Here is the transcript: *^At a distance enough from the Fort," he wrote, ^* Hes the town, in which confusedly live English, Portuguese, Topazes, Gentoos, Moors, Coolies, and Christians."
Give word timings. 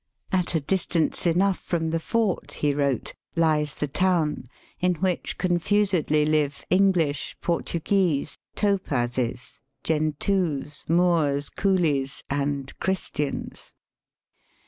*^At 0.33 0.55
a 0.55 0.59
distance 0.59 1.27
enough 1.27 1.59
from 1.59 1.91
the 1.91 1.99
Fort," 1.99 2.53
he 2.53 2.73
wrote, 2.73 3.13
^* 3.37 3.39
Hes 3.39 3.75
the 3.75 3.87
town, 3.87 4.49
in 4.79 4.95
which 4.95 5.37
confusedly 5.37 6.25
live 6.25 6.65
English, 6.71 7.37
Portuguese, 7.39 8.35
Topazes, 8.55 9.59
Gentoos, 9.83 10.89
Moors, 10.89 11.51
Coolies, 11.51 12.23
and 12.31 12.75
Christians." 12.79 13.73